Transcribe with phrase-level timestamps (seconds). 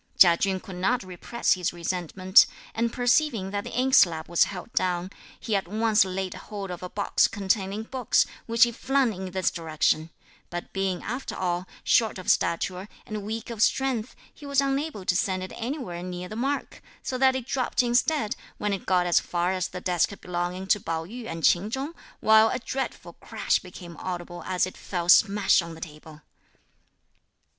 [0.17, 5.11] Chia Chün could not repress his resentment; and perceiving that the inkslab was held down,
[5.39, 9.51] he at once laid hold of a box containing books, which he flung in this
[9.51, 10.09] direction;
[10.49, 15.15] but being, after all, short of stature, and weak of strength, he was unable to
[15.15, 19.19] send it anywhere near the mark; so that it dropped instead when it got as
[19.19, 23.59] far as the desk belonging to Pao yü and Ch'in Chung, while a dreadful crash
[23.59, 26.23] became audible as it fell smash on the table.